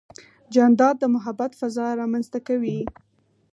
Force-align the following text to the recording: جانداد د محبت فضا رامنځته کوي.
جانداد 0.53 0.95
د 0.99 1.03
محبت 1.15 1.51
فضا 1.59 1.87
رامنځته 2.01 2.39
کوي. 2.47 2.79